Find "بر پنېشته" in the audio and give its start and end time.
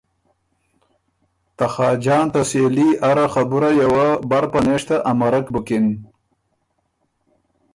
4.29-4.95